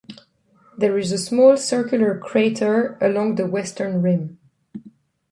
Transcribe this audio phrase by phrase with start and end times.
[0.75, 4.39] There is a small circular crater along the western rim.